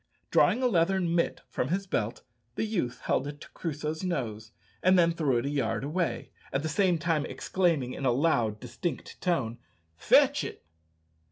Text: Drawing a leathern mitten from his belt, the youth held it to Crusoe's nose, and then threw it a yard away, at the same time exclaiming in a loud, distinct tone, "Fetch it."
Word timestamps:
Drawing 0.31 0.63
a 0.63 0.67
leathern 0.67 1.13
mitten 1.13 1.43
from 1.47 1.67
his 1.67 1.85
belt, 1.85 2.23
the 2.55 2.65
youth 2.65 3.01
held 3.01 3.27
it 3.27 3.39
to 3.41 3.51
Crusoe's 3.51 4.01
nose, 4.03 4.51
and 4.81 4.97
then 4.97 5.11
threw 5.11 5.37
it 5.37 5.45
a 5.45 5.49
yard 5.49 5.83
away, 5.83 6.31
at 6.51 6.63
the 6.63 6.69
same 6.69 6.97
time 6.97 7.23
exclaiming 7.23 7.93
in 7.93 8.03
a 8.07 8.11
loud, 8.11 8.59
distinct 8.59 9.21
tone, 9.21 9.59
"Fetch 9.97 10.43
it." 10.43 10.65